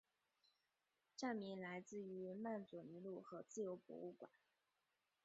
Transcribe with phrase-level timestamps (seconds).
[1.15, 4.31] 站名来自于曼佐尼路和自由博物馆。